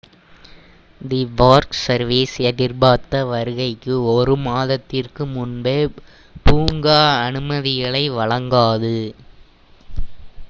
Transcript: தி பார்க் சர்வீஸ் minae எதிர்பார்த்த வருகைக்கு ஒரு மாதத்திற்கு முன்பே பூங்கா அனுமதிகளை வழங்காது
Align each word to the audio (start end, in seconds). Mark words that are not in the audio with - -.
தி 1.01 1.19
பார்க் 1.39 1.75
சர்வீஸ் 1.79 2.33
minae 2.35 2.47
எதிர்பார்த்த 2.49 3.19
வருகைக்கு 3.25 3.93
ஒரு 4.13 4.35
மாதத்திற்கு 4.45 5.25
முன்பே 5.35 5.77
பூங்கா 6.45 6.99
அனுமதிகளை 7.27 8.03
வழங்காது 8.17 8.95